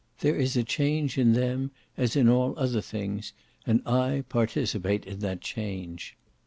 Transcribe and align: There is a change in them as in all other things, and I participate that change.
There 0.21 0.35
is 0.35 0.57
a 0.57 0.63
change 0.63 1.19
in 1.19 1.33
them 1.33 1.69
as 1.95 2.15
in 2.15 2.27
all 2.27 2.57
other 2.57 2.81
things, 2.81 3.33
and 3.67 3.83
I 3.87 4.23
participate 4.29 5.03
that 5.19 5.41
change. 5.41 6.17